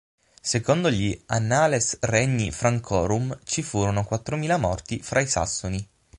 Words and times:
Secondo 0.41 0.89
gli 0.89 1.15
Annales 1.27 1.99
Regni 2.01 2.49
Francorum 2.49 3.37
ci 3.43 3.61
furono 3.61 4.03
quattromila 4.03 4.57
morti 4.57 4.97
fra 4.97 5.19
i 5.19 5.27
sassoni. 5.27 5.87